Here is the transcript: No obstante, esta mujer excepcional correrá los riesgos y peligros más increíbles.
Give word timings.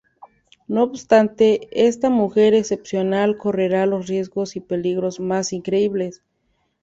No 0.67 0.81
obstante, 0.81 1.67
esta 1.87 2.09
mujer 2.09 2.55
excepcional 2.55 3.37
correrá 3.37 3.85
los 3.85 4.07
riesgos 4.07 4.55
y 4.55 4.59
peligros 4.59 5.19
más 5.19 5.53
increíbles. 5.53 6.23